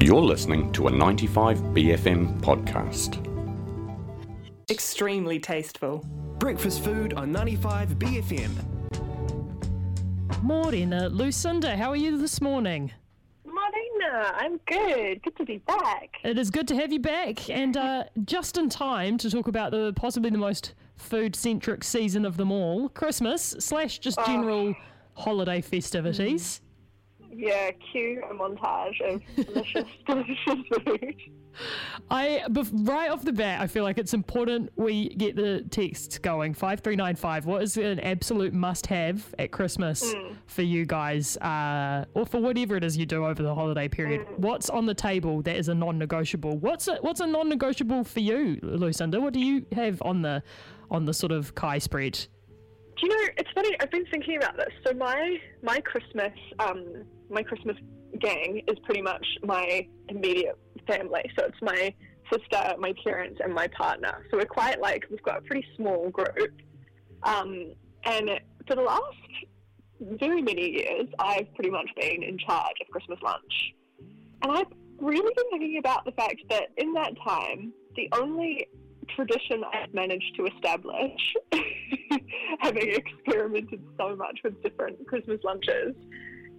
You're 0.00 0.22
listening 0.22 0.70
to 0.74 0.86
a 0.86 0.92
95BFM 0.92 2.40
podcast. 2.40 3.18
Extremely 4.70 5.40
tasteful. 5.40 6.06
Breakfast 6.38 6.84
food 6.84 7.14
on 7.14 7.32
95 7.32 7.98
BFM. 7.98 8.50
Morena, 10.40 11.08
Lucinda, 11.08 11.76
how 11.76 11.90
are 11.90 11.96
you 11.96 12.16
this 12.16 12.40
morning? 12.40 12.92
Morena, 13.44 14.34
I'm 14.36 14.60
good. 14.66 15.20
Good 15.24 15.36
to 15.36 15.44
be 15.44 15.58
back. 15.58 16.10
It 16.22 16.38
is 16.38 16.50
good 16.50 16.68
to 16.68 16.76
have 16.76 16.92
you 16.92 17.00
back, 17.00 17.50
and 17.50 17.76
uh, 17.76 18.04
just 18.24 18.56
in 18.56 18.68
time 18.68 19.18
to 19.18 19.28
talk 19.28 19.48
about 19.48 19.72
the 19.72 19.92
possibly 19.96 20.30
the 20.30 20.38
most 20.38 20.74
food-centric 20.94 21.82
season 21.82 22.24
of 22.24 22.36
them 22.36 22.52
all, 22.52 22.88
Christmas 22.90 23.56
slash 23.58 23.98
just 23.98 24.24
general 24.24 24.76
holiday 25.14 25.60
festivities. 25.60 26.60
Yeah, 27.38 27.70
cue 27.92 28.20
a 28.28 28.34
montage 28.34 29.00
of 29.00 29.22
delicious, 29.46 29.86
delicious 30.04 30.36
food. 30.84 31.14
I 32.10 32.42
bef- 32.48 32.88
right 32.88 33.10
off 33.10 33.24
the 33.24 33.32
bat, 33.32 33.60
I 33.60 33.68
feel 33.68 33.84
like 33.84 33.96
it's 33.96 34.12
important 34.12 34.72
we 34.74 35.10
get 35.10 35.36
the 35.36 35.62
texts 35.70 36.18
going. 36.18 36.52
Five 36.52 36.80
three 36.80 36.96
nine 36.96 37.14
five. 37.14 37.46
What 37.46 37.62
is 37.62 37.76
an 37.76 38.00
absolute 38.00 38.52
must-have 38.52 39.34
at 39.38 39.52
Christmas 39.52 40.14
for 40.46 40.62
you 40.62 40.84
guys, 40.84 41.36
uh, 41.36 42.06
or 42.14 42.26
for 42.26 42.40
whatever 42.40 42.76
it 42.76 42.82
is 42.82 42.96
you 42.96 43.06
do 43.06 43.24
over 43.24 43.40
the 43.40 43.54
holiday 43.54 43.86
period? 43.86 44.26
What's 44.36 44.68
on 44.68 44.86
the 44.86 44.94
table 44.94 45.40
that 45.42 45.54
is 45.56 45.68
a 45.68 45.74
non-negotiable? 45.76 46.58
What's 46.58 46.88
a, 46.88 46.96
what's 47.02 47.20
a 47.20 47.26
non-negotiable 47.26 48.02
for 48.02 48.18
you, 48.20 48.58
Lucinda? 48.62 49.20
What 49.20 49.32
do 49.32 49.38
you 49.38 49.64
have 49.72 50.02
on 50.02 50.22
the 50.22 50.42
on 50.90 51.04
the 51.04 51.14
sort 51.14 51.30
of 51.30 51.54
Kai 51.54 51.78
spread? 51.78 52.26
Do 53.00 53.06
you 53.06 53.08
know? 53.08 53.28
It's 53.36 53.50
funny. 53.54 53.76
I've 53.80 53.90
been 53.90 54.06
thinking 54.06 54.36
about 54.36 54.56
this. 54.56 54.72
So 54.86 54.92
my 54.92 55.36
my 55.62 55.80
Christmas 55.80 56.32
um 56.58 57.04
my 57.30 57.42
Christmas 57.42 57.76
gang 58.20 58.62
is 58.66 58.78
pretty 58.84 59.02
much 59.02 59.24
my 59.44 59.86
immediate 60.08 60.58
family. 60.86 61.22
So 61.38 61.46
it's 61.46 61.62
my 61.62 61.94
sister, 62.32 62.74
my 62.78 62.92
parents, 63.04 63.40
and 63.42 63.54
my 63.54 63.68
partner. 63.68 64.26
So 64.30 64.36
we're 64.36 64.46
quite 64.46 64.80
like 64.80 65.04
we've 65.10 65.22
got 65.22 65.38
a 65.38 65.42
pretty 65.42 65.66
small 65.76 66.10
group. 66.10 66.54
Um, 67.22 67.72
and 68.04 68.30
for 68.66 68.76
the 68.76 68.82
last 68.82 69.16
very 70.00 70.42
many 70.42 70.70
years, 70.70 71.06
I've 71.18 71.52
pretty 71.54 71.70
much 71.70 71.88
been 72.00 72.22
in 72.22 72.38
charge 72.38 72.76
of 72.80 72.88
Christmas 72.90 73.18
lunch. 73.22 73.74
And 74.42 74.52
I've 74.52 74.72
really 74.98 75.32
been 75.34 75.50
thinking 75.50 75.78
about 75.78 76.04
the 76.04 76.12
fact 76.12 76.36
that 76.50 76.68
in 76.76 76.92
that 76.94 77.12
time, 77.24 77.72
the 77.96 78.08
only 78.12 78.68
tradition 79.14 79.62
I've 79.72 79.92
managed 79.92 80.34
to 80.36 80.46
establish, 80.46 81.34
having 82.60 82.94
experimented 82.94 83.82
so 83.96 84.16
much 84.16 84.38
with 84.44 84.62
different 84.62 85.06
Christmas 85.06 85.40
lunches, 85.44 85.94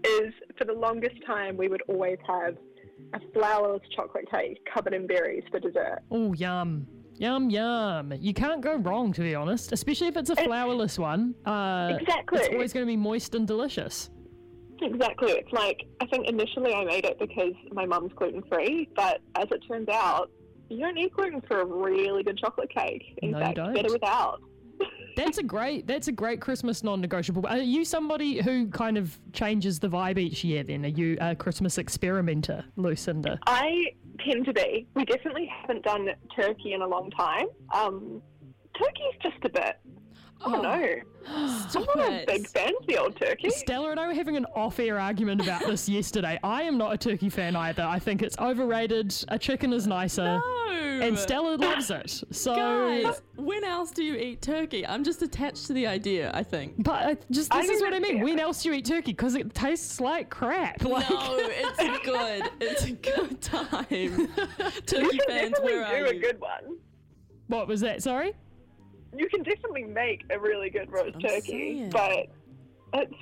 is 0.03 0.33
for 0.57 0.65
the 0.65 0.73
longest 0.73 1.15
time 1.25 1.57
we 1.57 1.67
would 1.67 1.81
always 1.87 2.17
have 2.27 2.55
a 3.13 3.19
flourless 3.37 3.81
chocolate 3.95 4.29
cake 4.31 4.59
covered 4.73 4.93
in 4.93 5.07
berries 5.07 5.43
for 5.51 5.59
dessert. 5.59 5.99
Oh, 6.11 6.33
yum. 6.33 6.87
Yum, 7.17 7.49
yum. 7.49 8.13
You 8.17 8.33
can't 8.33 8.61
go 8.61 8.75
wrong, 8.75 9.11
to 9.13 9.21
be 9.21 9.35
honest, 9.35 9.73
especially 9.73 10.07
if 10.07 10.15
it's 10.15 10.29
a 10.29 10.35
flourless 10.35 10.97
one. 10.97 11.35
Uh, 11.45 11.97
Exactly. 11.99 12.39
It's 12.39 12.49
always 12.49 12.71
going 12.73 12.85
to 12.85 12.87
be 12.87 12.95
moist 12.95 13.35
and 13.35 13.45
delicious. 13.45 14.09
Exactly. 14.81 15.31
It's 15.31 15.51
like, 15.51 15.81
I 15.99 16.05
think 16.05 16.27
initially 16.29 16.73
I 16.73 16.85
made 16.85 17.03
it 17.03 17.19
because 17.19 17.53
my 17.71 17.85
mum's 17.85 18.13
gluten 18.15 18.41
free, 18.49 18.87
but 18.95 19.19
as 19.35 19.47
it 19.51 19.61
turns 19.67 19.89
out, 19.89 20.31
you 20.69 20.79
don't 20.79 20.95
need 20.95 21.11
gluten 21.13 21.41
for 21.41 21.61
a 21.61 21.65
really 21.65 22.23
good 22.23 22.37
chocolate 22.37 22.69
cake. 22.69 23.17
In 23.21 23.31
No, 23.31 23.39
you 23.39 23.43
fact, 23.45 23.55
don't. 23.57 23.73
better 23.73 23.91
without. 23.91 24.41
That's 25.17 25.37
a 25.37 25.43
great. 25.43 25.85
That's 25.85 26.07
a 26.07 26.11
great 26.13 26.39
Christmas 26.39 26.81
non-negotiable. 26.83 27.45
Are 27.47 27.57
you 27.57 27.83
somebody 27.83 28.41
who 28.41 28.67
kind 28.69 28.97
of 28.97 29.19
changes 29.33 29.77
the 29.79 29.89
vibe 29.89 30.17
each 30.17 30.43
year? 30.45 30.63
Then 30.63 30.85
are 30.85 30.89
you 30.89 31.17
a 31.19 31.35
Christmas 31.35 31.77
experimenter, 31.77 32.63
Lucinda? 32.77 33.37
I 33.45 33.87
tend 34.25 34.45
to 34.45 34.53
be. 34.53 34.87
We 34.95 35.03
definitely 35.03 35.51
haven't 35.61 35.83
done 35.83 36.09
turkey 36.33 36.71
in 36.73 36.81
a 36.81 36.87
long 36.87 37.11
time. 37.11 37.47
Um, 37.73 38.21
turkey's 38.77 39.19
just 39.21 39.43
a 39.43 39.49
bit. 39.49 39.79
I 40.45 40.51
don't 40.51 40.61
know. 40.63 40.95
I'm 41.27 41.69
Stop 41.69 41.85
not 41.97 42.07
a 42.11 42.23
big 42.25 42.47
fan 42.47 42.71
of 42.79 42.87
the 42.87 42.97
old 42.97 43.15
turkey. 43.17 43.49
Stella 43.49 43.91
and 43.91 43.99
I 43.99 44.07
were 44.07 44.13
having 44.13 44.37
an 44.37 44.45
off-air 44.55 44.97
argument 44.97 45.41
about 45.41 45.65
this 45.65 45.87
yesterday. 45.97 46.39
I 46.43 46.63
am 46.63 46.77
not 46.77 46.93
a 46.93 46.97
turkey 46.97 47.29
fan 47.29 47.55
either. 47.57 47.83
I 47.83 47.99
think 47.99 48.21
it's 48.23 48.37
overrated. 48.39 49.13
A 49.27 49.37
chicken 49.37 49.73
is 49.73 49.85
nicer, 49.85 50.23
No. 50.39 50.99
and 51.01 51.17
Stella 51.19 51.55
loves 51.57 51.91
it. 51.91 52.23
So, 52.31 52.55
Guys, 52.55 53.21
when 53.35 53.63
else 53.65 53.91
do 53.91 54.03
you 54.03 54.15
eat 54.15 54.41
turkey? 54.41 54.87
I'm 54.87 55.03
just 55.03 55.21
attached 55.21 55.67
to 55.67 55.73
the 55.73 55.85
idea, 55.85 56.31
I 56.33 56.41
think. 56.41 56.81
but 56.83 57.03
uh, 57.03 57.15
just 57.31 57.53
I 57.53 57.61
this 57.61 57.71
is 57.71 57.81
what 57.81 57.93
I 57.93 57.99
mean. 57.99 58.19
know. 58.19 58.23
When 58.23 58.39
else 58.39 58.63
do 58.63 58.69
you 58.69 58.75
eat 58.75 58.85
turkey? 58.85 59.11
Because 59.11 59.35
it 59.35 59.53
tastes 59.53 59.99
like 59.99 60.29
crap. 60.29 60.81
Like, 60.83 61.09
No, 61.09 61.37
it's 61.37 61.99
good. 62.05 62.49
It's 62.61 62.85
a 62.85 62.91
good 62.91 63.41
time. 63.41 63.85
You 63.91 64.27
Turkey 64.85 65.17
can 65.17 65.27
fans, 65.27 65.51
definitely 65.51 65.73
where 65.73 65.85
do 65.99 66.03
are 66.05 66.05
a 66.07 66.13
you? 66.15 66.21
good 66.21 66.39
one. 66.39 66.77
What 67.47 67.67
was 67.67 67.81
that? 67.81 68.01
Sorry. 68.01 68.33
You 69.15 69.27
can 69.29 69.43
definitely 69.43 69.83
make 69.83 70.23
a 70.29 70.39
really 70.39 70.69
good 70.69 70.91
roast 70.91 71.15
I'm 71.15 71.21
turkey, 71.21 71.41
saying. 71.77 71.89
but 71.91 72.27
it's 72.93 73.13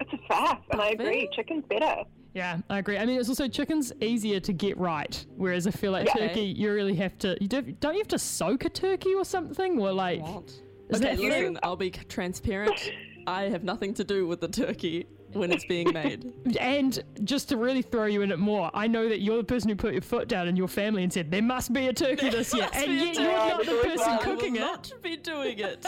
it's 0.00 0.12
a 0.12 0.32
faff, 0.32 0.60
and 0.72 0.80
I 0.80 0.88
agree. 0.90 1.26
Buffet? 1.26 1.32
Chicken's 1.36 1.64
better. 1.68 2.02
Yeah, 2.34 2.58
I 2.70 2.78
agree. 2.78 2.96
I 2.96 3.04
mean, 3.06 3.18
it's 3.18 3.28
also 3.28 3.48
chicken's 3.48 3.92
easier 4.00 4.38
to 4.40 4.52
get 4.52 4.78
right, 4.78 5.24
whereas 5.36 5.66
I 5.66 5.72
feel 5.72 5.92
like 5.92 6.06
Yeah. 6.06 6.28
turkey, 6.28 6.42
you 6.42 6.72
really 6.72 6.94
have 6.96 7.18
to. 7.18 7.36
You 7.40 7.48
don't, 7.48 7.78
don't 7.80 7.94
you 7.94 8.00
have 8.00 8.08
to 8.08 8.18
soak 8.18 8.64
a 8.64 8.68
turkey 8.70 9.14
or 9.14 9.24
something, 9.24 9.78
or 9.80 9.92
like? 9.92 10.22
What? 10.22 10.44
Is 10.90 11.00
okay, 11.00 11.16
that 11.16 11.18
listen, 11.20 11.58
I'll 11.62 11.76
be 11.76 11.92
c- 11.92 12.02
transparent. 12.08 12.92
I 13.26 13.44
have 13.44 13.62
nothing 13.62 13.94
to 13.94 14.04
do 14.04 14.26
with 14.26 14.40
the 14.40 14.48
turkey 14.48 15.06
when 15.32 15.52
it's 15.52 15.64
being 15.64 15.92
made. 15.92 16.32
And 16.60 17.02
just 17.24 17.48
to 17.50 17.56
really 17.56 17.82
throw 17.82 18.06
you 18.06 18.22
in 18.22 18.32
it 18.32 18.38
more, 18.38 18.70
I 18.74 18.86
know 18.86 19.08
that 19.08 19.20
you're 19.20 19.36
the 19.38 19.44
person 19.44 19.68
who 19.70 19.76
put 19.76 19.92
your 19.92 20.02
foot 20.02 20.28
down 20.28 20.48
in 20.48 20.56
your 20.56 20.68
family 20.68 21.02
and 21.02 21.12
said 21.12 21.30
there 21.30 21.42
must 21.42 21.72
be 21.72 21.86
a 21.86 21.92
turkey 21.92 22.28
this 22.28 22.52
year, 22.54 22.68
and 22.74 22.92
yet 22.92 23.14
you're 23.16 23.32
not 23.32 23.64
the 23.64 23.80
person 23.82 24.18
cooking 24.18 24.56
it. 24.56 24.60
not 24.60 24.92
be 25.02 25.16
doing 25.16 25.58
it. 25.58 25.86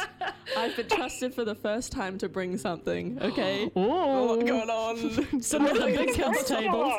I've 0.56 0.76
been 0.76 0.88
trusted 0.88 1.34
for 1.34 1.44
the 1.44 1.54
first 1.54 1.92
time 1.92 2.16
to 2.18 2.28
bring 2.28 2.56
something, 2.58 3.18
okay? 3.20 3.70
Oh, 3.76 4.36
What's 4.36 4.48
going 4.48 4.70
on? 4.70 5.40
Some 5.42 5.66
of 5.66 5.74
the 5.76 5.86
big 5.86 6.08
kids 6.14 6.44
tables. 6.44 6.92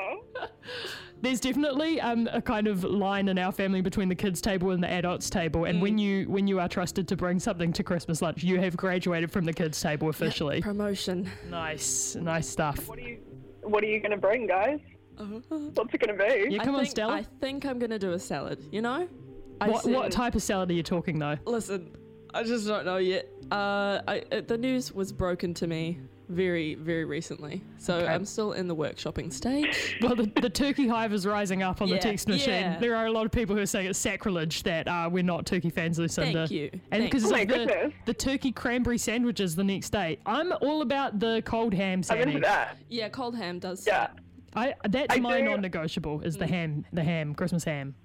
Similar. 1.24 1.30
There's 1.32 1.40
definitely 1.40 2.02
um, 2.02 2.30
a 2.32 2.42
kind 2.42 2.68
of 2.68 2.84
line 2.84 3.28
in 3.28 3.38
our 3.38 3.52
family 3.52 3.82
between 3.82 4.10
the 4.10 4.16
kids 4.16 4.42
table 4.42 4.72
and 4.72 4.84
the 4.84 4.90
adults 4.90 5.30
table, 5.30 5.66
and 5.66 5.82
when 5.82 5.98
you 5.98 6.30
when 6.30 6.48
you 6.48 6.60
are 6.60 6.68
trusted 6.68 7.08
to 7.08 7.16
bring 7.16 7.40
something 7.40 7.74
to 7.74 7.84
Christmas 7.84 8.22
lunch, 8.22 8.44
you 8.44 8.60
have 8.60 8.76
graduated 8.78 9.32
from 9.32 9.46
the 9.46 9.54
kids 9.54 9.80
table 9.80 10.10
officially. 10.10 10.62
Promotion. 10.62 11.30
Nice, 11.50 12.16
nice 12.16 12.48
stuff. 12.48 12.88
What 12.88 13.00
are 13.00 13.02
you 13.02 13.20
What 13.62 13.84
are 13.84 13.88
you 13.88 14.00
gonna 14.00 14.18
bring, 14.18 14.48
guys? 14.48 14.80
What's 15.18 15.94
it 15.94 16.00
gonna 16.00 16.18
be? 16.18 16.48
Yeah, 16.50 16.62
I 16.62 16.66
come 16.66 16.76
on, 16.76 16.82
think, 16.82 16.92
Stella. 16.92 17.14
I 17.14 17.24
think 17.40 17.66
I'm 17.66 17.80
gonna 17.80 18.00
do 18.00 18.14
a 18.14 18.20
salad. 18.20 18.64
You 18.72 18.82
know? 18.82 19.08
What, 19.64 19.86
what 19.86 20.12
type 20.12 20.36
of 20.36 20.42
salad 20.42 20.72
are 20.72 20.74
you 20.74 20.84
talking 20.84 21.20
though? 21.20 21.38
Listen, 21.46 21.96
I 22.34 22.44
just 22.44 22.68
don't 22.68 22.86
know 22.86 22.98
yet. 22.98 23.30
Uh, 23.52 24.02
I, 24.08 24.24
uh, 24.32 24.42
the 24.42 24.58
news 24.58 24.92
was 24.92 25.14
broken 25.14 25.54
to 25.56 25.68
me 25.68 26.00
very, 26.34 26.76
very 26.76 27.06
recently, 27.06 27.64
so 27.78 27.96
Okay. 27.96 28.08
I'm 28.08 28.26
still 28.26 28.54
in 28.54 28.68
the 28.68 28.76
workshopping 28.76 29.32
stage. 29.32 29.98
Well, 30.02 30.16
the, 30.16 30.26
the 30.42 30.50
turkey 30.50 30.88
hive 30.88 31.14
is 31.14 31.26
rising 31.26 31.64
up 31.64 31.82
on 31.82 31.88
the 31.90 31.96
Yeah, 31.96 32.02
text 32.02 32.28
machine. 32.28 32.50
yeah. 32.50 32.80
There 32.80 32.96
are 32.96 33.06
a 33.06 33.12
lot 33.12 33.26
of 33.26 33.32
people 33.32 33.56
who 33.56 33.62
are 33.62 33.66
saying 33.66 33.88
it's 33.88 34.00
sacrilege 34.00 34.64
that 34.64 34.88
uh, 34.88 35.08
we're 35.12 35.24
not 35.24 35.46
turkey 35.46 35.70
fans, 35.70 35.98
Lucinda. 36.00 36.40
Thank 36.48 36.52
you. 36.52 36.70
And 36.92 37.02
Thank 37.02 37.12
because 37.12 37.24
you. 37.24 37.30
of 37.30 37.34
Oh 37.34 37.38
my 37.38 37.46
the, 37.46 37.94
the 38.06 38.14
turkey 38.14 38.52
cranberry 38.52 38.98
sandwiches 38.98 39.56
the 39.56 39.64
next 39.64 39.92
day. 39.92 40.18
I'm 40.26 40.52
all 40.62 40.82
about 40.82 41.20
the 41.20 41.42
cold 41.46 41.74
ham 41.74 42.04
sandwich. 42.04 42.28
I'm 42.28 42.36
into 42.36 42.48
sandwich. 42.48 42.68
that. 42.78 42.78
Yeah, 42.90 43.10
cold 43.10 43.36
ham 43.38 43.60
does. 43.60 43.86
Yeah, 43.88 44.08
I 44.56 44.74
that's 44.90 45.16
I 45.16 45.20
my 45.20 45.40
do- 45.40 45.46
non-negotiable 45.46 46.22
is 46.22 46.36
the 46.38 46.48
ham, 46.48 46.84
the 46.92 47.04
ham, 47.04 47.34
Christmas 47.36 47.64
ham. 47.64 47.96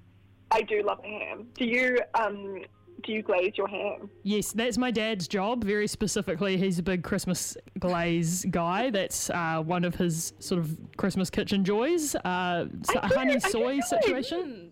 I 0.51 0.63
do 0.63 0.83
love 0.83 1.01
a 1.05 1.09
ham. 1.09 1.47
Do 1.55 1.65
you 1.65 1.99
um 2.15 2.63
Do 3.05 3.13
you 3.13 3.23
glaze 3.23 3.53
your 3.57 3.69
ham? 3.69 4.11
Yes, 4.25 4.53
that's 4.53 4.77
my 4.77 4.91
dad's 4.91 5.29
job. 5.29 5.63
Very 5.65 5.87
specifically, 5.87 6.57
he's 6.57 6.79
a 6.79 6.83
big 6.83 7.03
Christmas 7.05 7.57
glaze 7.79 8.45
guy. 8.51 8.91
That's 8.91 9.31
uh, 9.31 9.63
one 9.65 9.85
of 9.85 9.95
his 9.95 10.33
sort 10.41 10.61
of 10.61 10.77
Christmas 10.97 11.31
kitchen 11.31 11.65
joys. 11.65 12.15
Uh, 12.17 12.67
so 12.83 12.99
a 13.01 13.07
honey 13.15 13.37
I 13.37 13.39
soy 13.39 13.77
do. 13.77 13.83
situation. 13.83 14.71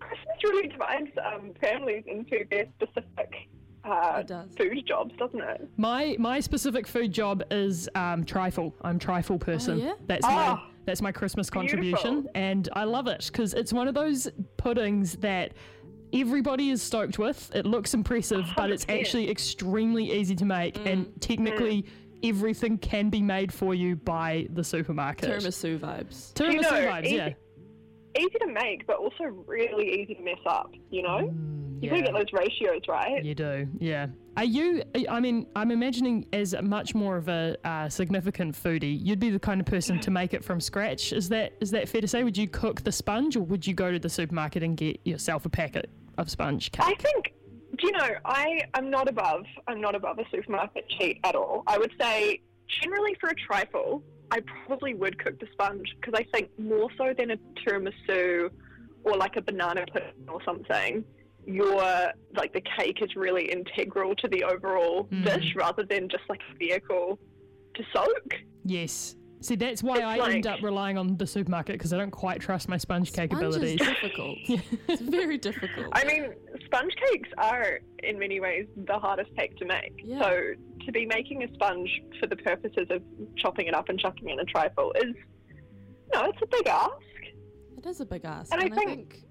Christmas 0.00 0.36
really 0.44 0.68
divides 0.68 1.10
um, 1.34 1.52
families 1.60 2.04
into 2.06 2.44
their 2.50 2.66
specific 2.80 3.30
uh, 3.84 4.16
It 4.20 4.26
does. 4.26 4.50
food 4.58 4.82
jobs, 4.86 5.14
doesn't 5.18 5.40
it? 5.40 5.68
My 5.76 6.16
my 6.18 6.40
specific 6.40 6.86
food 6.86 7.12
job 7.12 7.42
is 7.50 7.88
um, 7.94 8.24
trifle. 8.24 8.74
I'm 8.82 8.98
trifle 8.98 9.38
person. 9.38 9.78
yeah? 9.78 9.94
That's 10.06 10.24
my 10.24 10.32
Ah, 10.32 10.66
that's 10.86 11.02
my 11.02 11.12
Christmas 11.12 11.50
contribution, 11.50 12.26
and 12.34 12.68
I 12.72 12.84
love 12.84 13.06
it 13.06 13.28
because 13.30 13.52
it's 13.52 13.72
one 13.72 13.86
of 13.86 13.94
those 13.94 14.28
puddings 14.56 15.16
that 15.16 15.52
everybody 16.12 16.70
is 16.70 16.82
stoked 16.82 17.18
with. 17.18 17.50
It 17.54 17.66
looks 17.66 17.94
impressive, 17.94 18.46
but 18.56 18.70
it's 18.70 18.86
actually 18.88 19.30
extremely 19.30 20.12
easy 20.12 20.34
to 20.36 20.44
make, 20.44 20.76
and 20.86 21.08
technically 21.20 21.86
everything 22.22 22.78
can 22.78 23.08
be 23.10 23.22
made 23.22 23.52
for 23.52 23.74
you 23.74 23.96
by 23.96 24.46
the 24.52 24.62
supermarket. 24.64 25.30
Tiramisu 25.30 25.78
vibes. 25.78 26.32
Tiramisu 26.34 26.52
You 26.52 26.60
know, 26.60 26.70
vibes, 26.70 27.04
easy- 27.06 27.16
yeah. 27.16 27.32
Easy 28.18 28.38
to 28.40 28.46
make, 28.48 28.86
but 28.88 28.96
also 28.96 29.24
really 29.46 30.02
easy 30.02 30.16
to 30.16 30.22
mess 30.22 30.40
up. 30.44 30.72
You 30.90 31.02
know? 31.02 31.30
Mm, 31.32 31.69
You 31.80 31.90
gotta 31.90 32.02
get 32.02 32.14
those 32.14 32.32
ratios 32.32 32.82
right. 32.88 33.24
You 33.24 33.34
do, 33.34 33.66
yeah. 33.78 34.06
Are 34.36 34.44
you? 34.44 34.82
I 35.08 35.18
mean, 35.20 35.46
I'm 35.56 35.70
imagining 35.70 36.26
as 36.32 36.54
much 36.62 36.94
more 36.94 37.16
of 37.16 37.28
a 37.28 37.56
uh, 37.64 37.88
significant 37.88 38.54
foodie, 38.54 38.98
you'd 39.02 39.18
be 39.18 39.30
the 39.30 39.38
kind 39.38 39.60
of 39.60 39.66
person 39.66 39.98
to 40.00 40.10
make 40.10 40.34
it 40.34 40.44
from 40.44 40.60
scratch. 40.60 41.12
Is 41.12 41.28
that 41.30 41.54
is 41.60 41.70
that 41.70 41.88
fair 41.88 42.00
to 42.00 42.08
say? 42.08 42.22
Would 42.22 42.36
you 42.36 42.48
cook 42.48 42.82
the 42.82 42.92
sponge, 42.92 43.36
or 43.36 43.40
would 43.40 43.66
you 43.66 43.74
go 43.74 43.90
to 43.90 43.98
the 43.98 44.08
supermarket 44.08 44.62
and 44.62 44.76
get 44.76 45.00
yourself 45.04 45.46
a 45.46 45.48
packet 45.48 45.90
of 46.18 46.30
sponge 46.30 46.70
cake? 46.70 46.84
I 46.86 46.94
think, 46.94 47.32
do 47.78 47.86
you 47.86 47.92
know, 47.92 48.10
I 48.24 48.62
am 48.74 48.90
not 48.90 49.08
above, 49.08 49.44
I'm 49.66 49.80
not 49.80 49.94
above 49.94 50.18
a 50.18 50.24
supermarket 50.30 50.88
cheat 50.88 51.18
at 51.24 51.34
all. 51.34 51.62
I 51.66 51.78
would 51.78 51.92
say, 52.00 52.40
generally 52.82 53.16
for 53.20 53.30
a 53.30 53.34
trifle, 53.34 54.02
I 54.30 54.40
probably 54.66 54.94
would 54.94 55.18
cook 55.22 55.40
the 55.40 55.46
sponge 55.52 55.88
because 55.96 56.14
I 56.14 56.24
think 56.32 56.50
more 56.58 56.88
so 56.96 57.14
than 57.16 57.32
a 57.32 57.36
tiramisu 57.60 58.50
or 59.02 59.16
like 59.16 59.36
a 59.36 59.42
banana 59.42 59.84
pudding 59.92 60.28
or 60.28 60.42
something, 60.44 61.04
your 61.46 62.12
like 62.36 62.52
the 62.52 62.62
cake 62.78 62.98
is 63.02 63.14
really 63.16 63.50
integral 63.50 64.14
to 64.16 64.28
the 64.28 64.44
overall 64.44 65.04
Mm. 65.10 65.24
dish 65.24 65.54
rather 65.56 65.84
than 65.84 66.08
just 66.08 66.24
like 66.28 66.40
a 66.52 66.56
vehicle 66.58 67.18
to 67.74 67.82
soak. 67.92 68.34
yes. 68.64 69.16
See, 69.42 69.54
that's 69.56 69.82
why 69.82 69.96
It's 69.96 70.04
I 70.22 70.32
end 70.32 70.46
up 70.46 70.60
relying 70.60 70.98
on 70.98 71.16
the 71.16 71.26
supermarket 71.26 71.76
because 71.78 71.94
I 71.94 71.96
don't 71.96 72.10
quite 72.10 72.42
trust 72.42 72.68
my 72.68 72.76
sponge 72.76 73.10
cake 73.10 73.30
Sponge 73.32 73.46
is 73.46 73.56
abilities. 73.56 73.78
difficult. 73.86 74.36
it's 74.86 75.00
very 75.00 75.38
difficult. 75.38 75.86
I 75.92 76.04
mean, 76.04 76.34
sponge 76.66 76.92
cakes 77.08 77.30
are 77.38 77.80
in 78.02 78.18
many 78.18 78.38
ways 78.38 78.66
the 78.76 78.98
hardest 78.98 79.34
cake 79.38 79.56
to 79.56 79.64
make. 79.64 79.94
Yeah. 80.04 80.20
So 80.20 80.42
to 80.84 80.92
be 80.92 81.06
making 81.06 81.42
a 81.42 81.54
sponge 81.54 81.88
for 82.20 82.26
the 82.26 82.36
purposes 82.36 82.86
of 82.90 83.00
chopping 83.38 83.66
it 83.66 83.72
up 83.74 83.88
and 83.88 83.98
chucking 83.98 84.28
it 84.28 84.32
in 84.34 84.40
a 84.40 84.44
trifle 84.44 84.92
is, 85.02 85.14
no, 86.12 86.24
it's 86.26 86.42
a 86.42 86.46
big 86.46 86.66
ask. 86.68 86.92
it 87.78 87.86
is 87.86 88.00
a 88.02 88.04
big 88.04 88.26
ask, 88.26 88.52
And 88.52 88.60
I 88.60 88.64
and 88.66 88.74
I 88.74 88.76
think- 88.76 89.12
think 89.14 89.24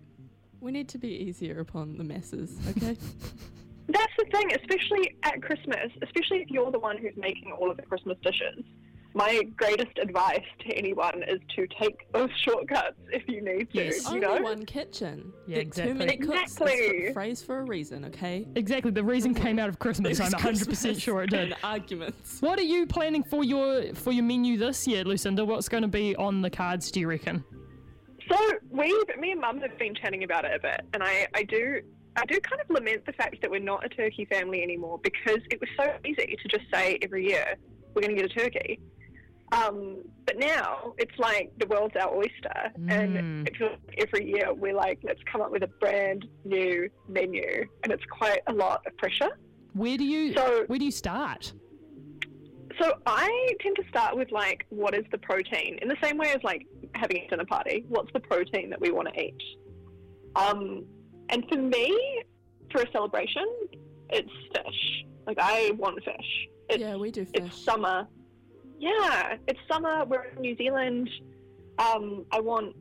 we 0.62 0.72
need 0.72 0.88
to 0.90 0.98
be 0.98 1.10
easier 1.10 1.60
upon 1.60 1.98
the 1.98 2.04
masses. 2.04 2.58
Okay. 2.70 2.98
That's 3.88 4.14
the 4.20 4.26
thing, 4.32 4.52
especially 4.56 5.16
at 5.24 5.42
Christmas, 5.42 5.92
especially 6.04 6.38
if 6.42 6.50
you're 6.52 6.72
the 6.72 6.78
one 6.80 6.98
who's 6.98 7.16
making 7.18 7.52
all 7.52 7.72
of 7.72 7.78
the 7.78 7.84
Christmas 7.84 8.18
dishes. 8.24 8.64
My 9.16 9.42
greatest 9.58 9.98
advice 10.00 10.44
to 10.60 10.70
anyone 10.78 11.24
is 11.28 11.40
to 11.56 11.66
take 11.82 11.96
those 12.14 12.30
shortcuts 12.46 12.98
if 13.12 13.28
you 13.28 13.42
need 13.42 13.72
to. 13.72 13.86
Yes. 13.86 14.04
You 14.04 14.18
Only 14.18 14.20
know, 14.20 14.42
one 14.44 14.64
kitchen. 14.68 15.34
Yeah, 15.48 15.56
Get 15.56 15.62
exactly. 15.64 15.94
Too 15.94 15.98
many 16.00 16.18
cooks. 16.18 16.40
It's 16.42 16.62
Exactly. 16.62 17.08
a 17.08 17.14
phrase 17.14 17.42
for 17.42 17.58
a 17.58 17.64
reason. 17.64 18.06
Okay. 18.06 18.48
Exactly. 18.54 18.92
The 18.92 19.04
reason 19.04 19.34
came 19.34 19.58
out 19.58 19.68
of 19.70 19.80
Christmas. 19.80 20.20
I'm 20.20 20.32
100 20.34 20.70
percent 20.70 21.02
sure 21.02 21.24
it 21.24 21.32
did. 21.32 21.56
arguments. 21.64 22.40
What 22.44 22.60
are 22.60 22.64
you 22.64 22.86
planning 22.86 23.24
for 23.24 23.44
your 23.44 23.96
for 23.96 24.12
your 24.12 24.24
menu 24.24 24.58
this 24.58 24.86
year, 24.88 25.04
Lucinda? 25.04 25.44
What's 25.44 25.68
going 25.70 25.82
to 25.84 25.88
be 25.90 26.16
on 26.16 26.44
the 26.44 26.52
cards? 26.52 26.92
Do 26.92 27.00
you 27.00 27.08
reckon? 27.08 27.44
So 28.30 28.38
we, 28.70 28.88
me 29.20 29.32
and 29.32 29.42
Mum 29.42 29.60
have 29.62 29.78
been 29.80 29.96
chatting 29.96 30.24
about 30.24 30.46
it 30.46 30.52
a 30.56 30.60
bit, 30.60 30.82
and 30.94 31.04
I, 31.04 31.28
I 31.34 31.44
do, 31.44 31.82
I 32.16 32.26
do 32.26 32.40
kind 32.42 32.62
of 32.62 32.70
lament 32.70 33.06
the 33.06 33.14
fact 33.14 33.38
that 33.42 33.50
we're 33.50 33.60
not 33.60 33.84
a 33.86 33.90
turkey 33.90 34.26
family 34.26 34.62
anymore 34.62 35.00
because 35.04 35.40
it 35.50 35.60
was 35.60 35.70
so 35.78 35.92
easy 36.06 36.38
to 36.42 36.48
just 36.48 36.70
say 36.72 37.00
every 37.02 37.26
year 37.28 37.56
we're 37.94 38.02
going 38.02 38.16
to 38.16 38.22
get 38.22 38.32
a 38.32 38.34
turkey. 38.40 38.80
Um, 39.52 40.04
but 40.28 40.38
now 40.38 40.94
it's 41.00 41.18
like 41.18 41.52
the 41.58 41.66
world's 41.66 41.96
our 41.96 42.14
oyster, 42.16 42.72
Mm. 42.80 42.92
and 42.92 43.48
it 43.48 43.58
feels 43.58 43.72
like 43.88 43.98
every 44.08 44.30
year 44.30 44.54
we're 44.54 44.76
like, 44.76 45.00
let's 45.04 45.22
come 45.32 45.42
up 45.42 45.50
with 45.52 45.64
a 45.64 45.68
brand 45.80 46.26
new 46.46 46.88
menu, 47.08 47.66
and 47.84 47.92
it's 47.92 48.06
quite 48.12 48.42
a 48.46 48.54
lot 48.54 48.86
of 48.86 48.96
pressure. 48.98 49.40
Where 49.74 49.98
do 49.98 50.04
you 50.04 50.34
So- 50.34 50.66
where 50.68 50.78
do 50.78 50.86
you 50.86 50.92
start? 50.92 51.54
So 52.80 52.94
I 53.08 53.54
tend 53.60 53.76
to 53.78 53.84
start 53.90 54.16
with 54.16 54.32
like, 54.32 54.66
what 54.70 54.94
is 54.96 55.04
the 55.12 55.18
protein? 55.18 55.80
In 55.82 55.88
the 55.88 55.98
same 56.02 56.18
way 56.18 56.30
as 56.32 56.42
like 56.44 56.66
having 57.00 57.18
a 57.26 57.28
dinner 57.30 57.46
party, 57.46 57.86
what's 57.88 58.12
the 58.14 58.20
protein 58.20 58.70
that 58.70 58.80
we 58.82 58.92
want 58.92 59.08
to 59.14 59.22
eat? 59.22 59.42
Um, 60.36 60.86
and 61.30 61.44
for 61.50 61.58
me, 61.58 62.24
for 62.72 62.82
a 62.82 62.92
celebration, 62.92 63.46
it's 64.10 64.30
fish. 64.54 65.06
Like 65.26 65.38
I 65.40 65.72
want 65.78 66.04
fish. 66.04 66.48
It's, 66.70 66.80
yeah, 66.82 66.96
we 66.96 67.12
do 67.12 67.22
it's 67.34 67.50
fish. 67.56 67.64
summer. 67.64 68.08
Yeah, 68.80 69.36
it's 69.48 69.60
summer. 69.72 70.06
We're 70.06 70.24
in 70.36 70.42
New 70.42 70.56
Zealand. 70.58 71.10
Um, 71.80 72.26
I 72.32 72.40
want, 72.40 72.76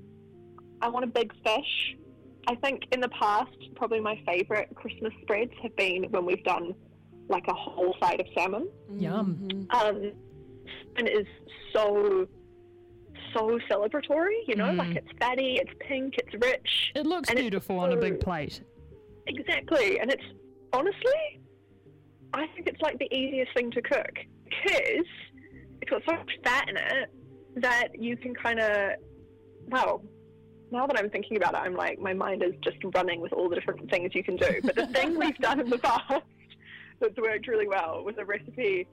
I 0.82 0.88
want 0.88 1.04
a 1.04 1.08
big 1.08 1.32
fish. 1.44 1.96
I 2.46 2.54
think 2.56 2.82
in 2.92 3.00
the 3.00 3.08
past, 3.10 3.50
probably 3.76 4.00
my 4.00 4.20
favourite 4.26 4.74
Christmas 4.74 5.12
spreads 5.22 5.52
have 5.62 5.74
been 5.76 6.04
when 6.10 6.24
we've 6.24 6.44
done 6.44 6.74
like 7.28 7.44
a 7.48 7.52
whole 7.54 7.94
side 8.00 8.20
of 8.20 8.26
salmon 8.34 8.68
Yum. 8.96 9.36
Mhm. 9.42 9.74
um, 9.74 10.12
and 10.96 11.08
is 11.08 11.26
so 11.74 12.26
so 13.34 13.58
celebratory. 13.70 14.36
You 14.46 14.56
know, 14.56 14.66
Mm. 14.66 14.78
like 14.78 14.96
it's 14.96 15.08
fatty, 15.20 15.56
it's 15.60 15.70
pink, 15.80 16.14
it's 16.18 16.34
rich. 16.44 16.92
It 16.94 17.06
looks 17.06 17.32
beautiful 17.32 17.78
on 17.78 17.92
a 17.92 17.96
big 17.96 18.20
plate. 18.20 18.60
Exactly, 19.26 20.00
and 20.00 20.10
it's 20.10 20.24
honestly, 20.72 21.40
I 22.32 22.46
think 22.48 22.66
it's 22.66 22.80
like 22.80 22.98
the 22.98 23.12
easiest 23.14 23.52
thing 23.54 23.70
to 23.72 23.82
cook 23.82 24.12
because 24.44 25.06
it's 25.80 25.90
got 25.90 26.02
so 26.08 26.16
much 26.16 26.30
fat 26.44 26.68
in 26.68 26.76
it 26.76 27.10
that 27.56 27.88
you 28.00 28.16
can 28.16 28.34
kind 28.34 28.60
of, 28.60 28.92
well. 29.68 30.02
Now 30.70 30.86
that 30.86 30.98
I'm 30.98 31.08
thinking 31.08 31.38
about 31.38 31.54
it, 31.54 31.60
I'm 31.60 31.72
like, 31.74 31.98
my 31.98 32.12
mind 32.12 32.42
is 32.42 32.52
just 32.62 32.76
running 32.94 33.22
with 33.22 33.32
all 33.32 33.48
the 33.48 33.54
different 33.56 33.88
things 33.90 34.14
you 34.14 34.22
can 34.22 34.36
do. 34.36 34.60
But 34.62 34.74
the 34.76 34.86
thing 34.88 35.18
we've 35.18 35.38
done 35.38 35.60
in 35.60 35.70
the 35.70 35.78
past 35.78 36.22
that's 37.00 37.16
worked 37.16 37.48
really 37.48 37.66
well 37.66 38.04
was 38.04 38.16
a 38.18 38.24
recipe. 38.26 38.86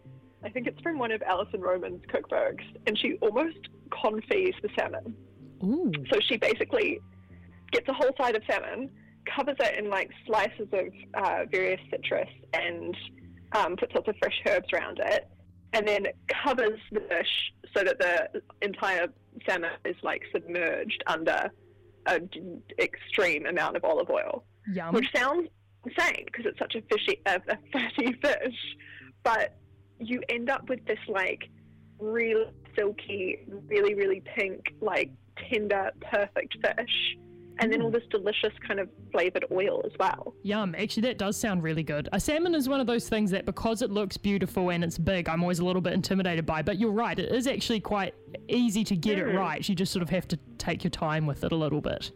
I 0.43 0.49
think 0.49 0.67
it's 0.67 0.79
from 0.81 0.99
one 0.99 1.11
of 1.11 1.21
Alison 1.23 1.61
Roman's 1.61 2.03
cookbooks, 2.05 2.63
and 2.87 2.97
she 2.97 3.17
almost 3.21 3.57
confits 3.91 4.55
the 4.61 4.69
salmon. 4.77 5.15
Ooh. 5.63 5.91
So 6.11 6.19
she 6.19 6.37
basically 6.37 6.99
gets 7.71 7.87
a 7.87 7.93
whole 7.93 8.11
side 8.19 8.35
of 8.35 8.43
salmon, 8.49 8.89
covers 9.35 9.55
it 9.59 9.79
in 9.79 9.89
like 9.89 10.11
slices 10.25 10.67
of 10.71 10.85
uh, 11.15 11.45
various 11.49 11.81
citrus, 11.89 12.29
and 12.53 12.95
um, 13.53 13.75
puts 13.75 13.93
lots 13.95 14.07
of 14.07 14.15
fresh 14.19 14.39
herbs 14.47 14.67
around 14.73 14.99
it, 14.99 15.27
and 15.73 15.87
then 15.87 16.07
covers 16.43 16.79
the 16.91 16.99
dish 17.01 17.53
so 17.75 17.83
that 17.83 17.99
the 17.99 18.41
entire 18.61 19.07
salmon 19.47 19.71
is 19.83 19.95
like 20.03 20.21
submerged 20.31 21.03
under 21.07 21.49
an 22.07 22.29
extreme 22.79 23.45
amount 23.45 23.75
of 23.75 23.83
olive 23.83 24.09
oil 24.09 24.43
Yum. 24.71 24.93
which 24.93 25.07
sounds 25.15 25.49
insane 25.85 26.25
because 26.25 26.45
it's 26.45 26.59
such 26.59 26.75
a 26.75 26.81
fishy, 26.89 27.19
a, 27.25 27.35
a 27.47 27.57
fatty 27.71 28.13
fish, 28.21 28.75
but 29.23 29.55
you 29.99 30.21
end 30.29 30.49
up 30.49 30.67
with 30.69 30.85
this 30.85 30.99
like 31.07 31.49
really 31.99 32.45
silky, 32.75 33.39
really 33.67 33.93
really 33.93 34.21
pink, 34.35 34.73
like 34.81 35.11
tender, 35.51 35.91
perfect 36.11 36.55
fish, 36.61 37.17
and 37.59 37.71
then 37.71 37.81
all 37.81 37.91
this 37.91 38.03
delicious 38.09 38.51
kind 38.67 38.79
of 38.79 38.89
flavored 39.11 39.45
oil 39.51 39.81
as 39.85 39.91
well. 39.99 40.33
Yum. 40.43 40.75
Actually, 40.77 41.01
that 41.03 41.17
does 41.17 41.37
sound 41.37 41.63
really 41.63 41.83
good. 41.83 42.09
A 42.11 42.19
salmon 42.19 42.53
is 42.55 42.67
one 42.67 42.79
of 42.81 42.87
those 42.87 43.07
things 43.07 43.31
that 43.31 43.45
because 43.45 43.81
it 43.81 43.91
looks 43.91 44.17
beautiful 44.17 44.71
and 44.71 44.83
it's 44.83 44.97
big, 44.97 45.29
I'm 45.29 45.41
always 45.41 45.59
a 45.59 45.65
little 45.65 45.81
bit 45.81 45.93
intimidated 45.93 46.45
by. 46.45 46.61
But 46.61 46.79
you're 46.79 46.91
right, 46.91 47.17
it 47.17 47.31
is 47.31 47.47
actually 47.47 47.79
quite 47.79 48.13
easy 48.49 48.83
to 48.85 48.95
get 48.95 49.17
it 49.19 49.25
Mm. 49.25 49.37
right. 49.37 49.67
You 49.67 49.75
just 49.75 49.91
sort 49.93 50.03
of 50.03 50.09
have 50.09 50.27
to 50.29 50.37
take 50.57 50.83
your 50.83 50.91
time 50.91 51.25
with 51.25 51.43
it 51.43 51.51
a 51.51 51.55
little 51.55 51.81
bit. 51.81 52.11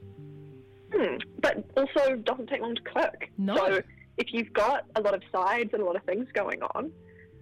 Hmm. 0.93 1.15
But 1.41 1.63
also 1.77 2.15
doesn't 2.17 2.47
take 2.47 2.61
long 2.61 2.75
to 2.75 2.81
cook. 2.81 3.15
No. 3.37 3.55
So 3.55 3.81
if 4.17 4.33
you've 4.33 4.51
got 4.53 4.85
a 4.95 5.01
lot 5.01 5.13
of 5.13 5.21
sides 5.31 5.69
and 5.73 5.81
a 5.81 5.85
lot 5.85 5.95
of 5.95 6.03
things 6.03 6.27
going 6.33 6.61
on, 6.75 6.91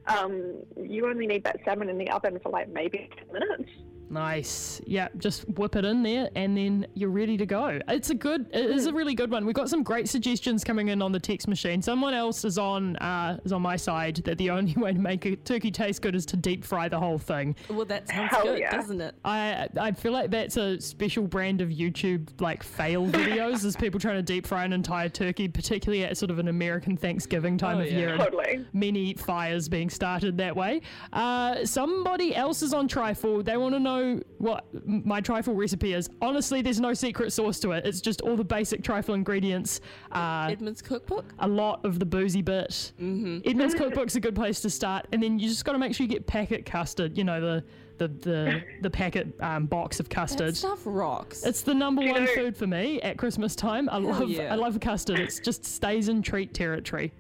um, 0.07 0.55
you 0.81 1.07
only 1.09 1.27
need 1.27 1.43
that 1.43 1.59
salmon 1.65 1.89
in 1.89 1.97
the 1.97 2.09
oven 2.09 2.39
for 2.41 2.49
like 2.49 2.69
maybe 2.69 3.09
10 3.17 3.33
minutes. 3.33 3.69
Nice. 4.09 4.81
Yeah, 4.85 5.09
just 5.17 5.47
whip 5.49 5.75
it 5.75 5.85
in 5.85 6.03
there 6.03 6.29
and 6.35 6.57
then 6.57 6.87
you're 6.93 7.09
ready 7.09 7.37
to 7.37 7.45
go. 7.45 7.79
It's 7.87 8.09
a 8.09 8.15
good 8.15 8.47
it 8.53 8.65
is 8.69 8.85
a 8.85 8.93
really 8.93 9.13
good 9.15 9.31
one. 9.31 9.45
We've 9.45 9.55
got 9.55 9.69
some 9.69 9.83
great 9.83 10.07
suggestions 10.09 10.63
coming 10.63 10.87
in 10.89 11.01
on 11.01 11.11
the 11.11 11.19
text 11.19 11.47
machine. 11.47 11.81
Someone 11.81 12.13
else 12.13 12.45
is 12.45 12.57
on 12.57 12.95
uh, 12.97 13.39
is 13.43 13.51
on 13.51 13.61
my 13.61 13.75
side 13.75 14.17
that 14.25 14.37
the 14.37 14.49
only 14.57 14.73
way 14.73 14.93
to 14.93 14.99
make 14.99 15.25
a 15.25 15.35
turkey 15.35 15.71
taste 15.71 16.01
good 16.01 16.15
is 16.15 16.25
to 16.27 16.37
deep 16.37 16.63
fry 16.63 16.87
the 16.87 16.99
whole 16.99 17.19
thing. 17.19 17.55
Well, 17.69 17.85
that 17.85 18.07
sounds 18.07 18.31
Hell 18.31 18.43
good, 18.43 18.59
yeah. 18.59 18.75
doesn't 18.75 19.01
it? 19.01 19.15
I 19.25 19.67
I 19.79 19.91
feel 19.91 20.11
like 20.13 20.31
that's 20.31 20.57
a 20.57 20.79
special 20.79 21.25
brand 21.27 21.61
of 21.61 21.69
YouTube 21.69 22.29
like 22.39 22.63
fail 22.63 23.05
videos 23.07 23.65
is 23.65 23.75
people 23.75 23.99
trying 23.99 24.15
to 24.17 24.23
deep 24.23 24.47
fry 24.47 24.63
an 24.63 24.73
entire 24.73 25.09
turkey, 25.09 25.47
particularly 25.47 26.03
at 26.05 26.17
sort 26.17 26.31
of 26.31 26.39
an 26.39 26.47
American 26.47 26.95
Thanksgiving 26.97 27.57
time 27.57 27.77
Oh, 27.77 27.81
of 27.81 27.91
yeah. 27.91 27.97
year. 27.97 28.17
Totally. 28.17 28.65
Many 28.73 29.13
fires 29.15 29.67
being 29.67 29.89
started 29.89 30.37
that 30.37 30.55
way. 30.55 30.81
Uh, 31.13 31.65
somebody 31.65 32.35
else 32.35 32.61
is 32.61 32.73
on 32.73 32.87
trifle. 32.87 33.43
They 33.43 33.57
want 33.57 33.75
to 33.75 33.79
know 33.79 33.96
what 34.37 34.65
my 34.85 35.21
trifle 35.21 35.53
recipe 35.53 35.93
is. 35.93 36.09
Honestly, 36.21 36.61
there's 36.61 36.79
no 36.79 36.93
secret 36.93 37.31
sauce 37.33 37.59
to 37.61 37.71
it. 37.71 37.85
It's 37.85 38.01
just 38.01 38.21
all 38.21 38.35
the 38.35 38.43
basic 38.43 38.83
trifle 38.83 39.13
ingredients. 39.15 39.81
Uh, 40.11 40.47
Edmonds 40.51 40.81
cookbook. 40.81 41.25
a 41.39 41.47
lot 41.47 41.83
of 41.85 41.99
the 41.99 42.05
boozy 42.05 42.41
bit. 42.41 42.91
Mm-hmm. 43.01 43.39
Edmonds 43.45 43.73
cookbook's 43.75 44.15
a 44.15 44.19
good 44.19 44.35
place 44.35 44.59
to 44.61 44.69
start, 44.69 45.07
and 45.11 45.21
then 45.21 45.39
you 45.39 45.47
just 45.49 45.65
got 45.65 45.73
to 45.73 45.79
make 45.79 45.93
sure 45.95 46.05
you 46.05 46.09
get 46.11 46.25
packet 46.27 46.65
custard. 46.65 47.17
You 47.17 47.23
know 47.23 47.39
the 47.41 47.63
the 47.97 48.07
the, 48.07 48.63
the 48.81 48.89
packet 48.89 49.27
um, 49.41 49.65
box 49.65 49.99
of 49.99 50.07
That 50.09 50.15
custard. 50.15 50.55
stuff 50.55 50.81
rocks. 50.85 51.43
It's 51.43 51.61
the 51.63 51.73
number 51.73 52.03
you 52.03 52.11
one 52.11 52.25
know- 52.25 52.33
food 52.35 52.55
for 52.57 52.67
me 52.67 53.01
at 53.01 53.17
Christmas 53.17 53.55
time. 53.55 53.89
I 53.89 53.97
love 53.97 54.29
yeah. 54.29 54.51
I 54.53 54.55
love 54.55 54.79
custard. 54.79 55.19
It 55.19 55.39
just 55.43 55.65
stays 55.65 56.07
in 56.09 56.21
treat 56.21 56.53
territory. 56.53 57.11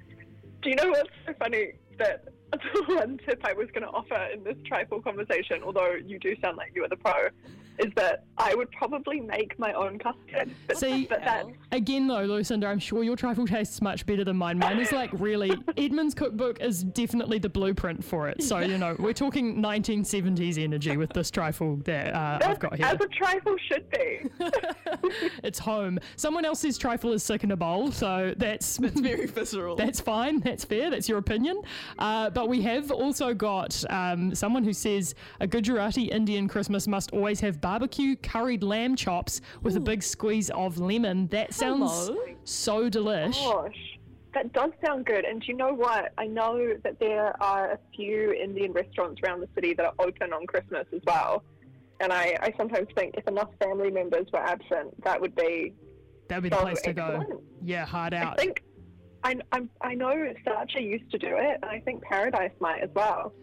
Do 0.61 0.69
you 0.69 0.75
know 0.75 0.89
what's 0.89 1.09
so 1.25 1.33
funny? 1.39 1.73
That 1.97 2.25
the 2.51 2.95
one 2.95 3.19
tip 3.27 3.41
I 3.43 3.53
was 3.53 3.67
going 3.73 3.83
to 3.83 3.89
offer 3.89 4.27
in 4.33 4.43
this 4.43 4.57
trifle 4.65 5.01
conversation, 5.01 5.61
although 5.63 5.95
you 6.05 6.19
do 6.19 6.35
sound 6.41 6.57
like 6.57 6.71
you 6.75 6.83
are 6.83 6.89
the 6.89 6.97
pro, 6.97 7.29
is 7.79 7.91
that 7.95 8.25
I 8.37 8.55
would 8.55 8.71
probably 8.71 9.19
make 9.19 9.57
my 9.59 9.73
own 9.73 9.99
custard. 9.99 10.51
But, 10.67 10.77
See, 10.77 11.05
but 11.05 11.21
that's 11.23 11.47
Again, 11.71 12.07
though, 12.07 12.23
Lucinda, 12.23 12.67
I'm 12.67 12.79
sure 12.79 13.03
your 13.03 13.15
trifle 13.15 13.47
tastes 13.47 13.81
much 13.81 14.05
better 14.05 14.23
than 14.23 14.35
mine. 14.37 14.57
Mine 14.59 14.79
is 14.79 14.91
like 14.91 15.09
really. 15.13 15.51
Edmonds 15.77 16.13
cookbook 16.13 16.59
is 16.59 16.83
definitely 16.83 17.39
the 17.39 17.49
blueprint 17.49 18.03
for 18.03 18.27
it. 18.27 18.43
So, 18.43 18.59
you 18.59 18.77
know, 18.77 18.95
we're 18.99 19.13
talking 19.13 19.61
1970s 19.61 20.57
energy 20.57 20.97
with 20.97 21.11
this 21.13 21.31
trifle 21.31 21.77
that 21.85 22.13
uh, 22.13 22.39
I've 22.43 22.59
got 22.59 22.75
here. 22.75 22.85
as 22.85 22.99
a 22.99 23.07
trifle 23.07 23.55
should 23.67 23.89
be. 23.89 24.21
It's 25.43 25.59
home. 25.59 25.99
Someone 26.15 26.43
else's 26.45 26.77
trifle 26.77 27.13
is 27.13 27.23
sick 27.23 27.43
in 27.43 27.51
a 27.51 27.55
bowl, 27.55 27.91
so 27.91 28.33
that's. 28.37 28.79
It's 28.79 28.99
very 28.99 29.25
visceral. 29.27 29.75
That's 29.75 29.99
fine. 29.99 30.39
That's 30.39 30.65
fair. 30.65 30.89
That's 30.89 31.07
your 31.07 31.17
opinion. 31.19 31.61
Uh, 31.99 32.29
but 32.29 32.49
we 32.49 32.61
have 32.63 32.91
also 32.91 33.33
got 33.33 33.81
um, 33.89 34.33
someone 34.35 34.63
who 34.63 34.73
says 34.73 35.15
a 35.39 35.47
Gujarati 35.47 36.05
Indian 36.05 36.47
Christmas 36.47 36.87
must 36.87 37.11
always 37.11 37.39
have 37.41 37.61
barbecue 37.67 38.15
curried 38.15 38.63
lamb 38.63 38.95
chops 38.95 39.41
with 39.61 39.75
a 39.75 39.79
big 39.81 40.01
squeeze 40.01 40.49
of 40.51 40.77
lemon. 40.77 41.27
That 41.27 41.53
sounds 41.53 42.07
Hello. 42.07 42.17
so 42.45 42.89
delish. 42.89 43.43
Gosh, 43.43 43.99
that 44.33 44.53
does 44.53 44.71
sound 44.85 45.05
good. 45.05 45.25
And 45.25 45.41
do 45.41 45.47
you 45.47 45.53
know 45.53 45.73
what? 45.73 46.13
I 46.17 46.27
know 46.27 46.75
that 46.85 46.97
there 46.97 47.35
are 47.43 47.71
a 47.73 47.79
few 47.93 48.31
Indian 48.31 48.71
restaurants 48.71 49.19
around 49.21 49.41
the 49.41 49.49
city 49.53 49.73
that 49.73 49.85
are 49.85 49.93
open 49.99 50.31
on 50.31 50.47
Christmas 50.47 50.85
as 50.95 51.01
well. 51.05 51.43
And 51.99 52.13
I, 52.13 52.37
I 52.41 52.53
sometimes 52.57 52.87
think 52.95 53.15
if 53.17 53.27
enough 53.27 53.49
family 53.61 53.91
members 53.91 54.27
were 54.31 54.39
absent, 54.39 55.03
that 55.03 55.19
would 55.19 55.35
be 55.35 55.73
That'd 56.29 56.43
be 56.43 56.49
the 56.49 56.55
so 56.55 56.61
place 56.61 56.81
to 56.83 56.93
go. 56.93 57.43
Yeah, 57.61 57.85
hard 57.85 58.13
out. 58.13 58.39
I 58.39 58.43
think 58.43 58.63
I, 59.25 59.35
I'm, 59.51 59.69
I 59.81 59.93
know 59.93 60.33
Satya 60.45 60.79
used 60.79 61.11
to 61.11 61.17
do 61.17 61.35
it, 61.35 61.59
and 61.61 61.65
I 61.65 61.81
think 61.81 62.01
Paradise 62.01 62.53
might 62.61 62.79
as 62.79 62.91
well. 62.95 63.33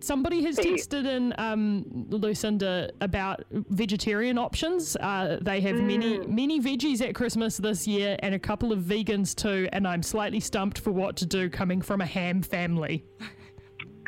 Somebody 0.00 0.42
has 0.44 0.56
texted 0.58 1.06
in 1.06 1.34
um, 1.38 1.84
Lucinda 2.10 2.90
about 3.00 3.44
vegetarian 3.50 4.38
options. 4.38 4.96
Uh, 4.96 5.38
they 5.40 5.60
have 5.60 5.76
many 5.76 6.18
Mm. 6.18 6.28
many 6.28 6.60
veggies 6.60 7.00
at 7.00 7.14
Christmas 7.14 7.56
this 7.56 7.86
year, 7.86 8.16
and 8.20 8.34
a 8.34 8.38
couple 8.38 8.72
of 8.72 8.80
vegans 8.80 9.34
too. 9.34 9.68
And 9.72 9.86
I'm 9.88 10.02
slightly 10.02 10.40
stumped 10.40 10.78
for 10.78 10.90
what 10.92 11.16
to 11.16 11.26
do, 11.26 11.48
coming 11.48 11.80
from 11.82 12.00
a 12.00 12.06
ham 12.06 12.42
family. 12.42 13.04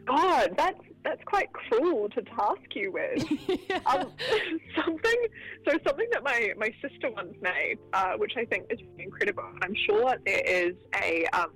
God, 0.07 0.55
that's 0.57 0.81
that's 1.05 1.23
quite 1.25 1.53
cruel 1.53 2.09
to 2.11 2.23
task 2.23 2.61
you 2.75 2.91
with. 2.93 3.23
um, 3.87 4.11
something, 4.85 5.27
so 5.69 5.79
something 5.87 6.09
that 6.13 6.25
my, 6.25 6.53
my 6.59 6.73
sister 6.83 7.11
once 7.11 7.35
made, 7.41 7.79
uh, 7.93 8.15
which 8.17 8.33
I 8.37 8.45
think 8.45 8.67
is 8.71 8.81
incredible. 8.99 9.45
I'm 9.63 9.75
sure 9.87 10.17
there 10.27 10.43
is 10.45 10.75
a 11.01 11.27
um, 11.33 11.53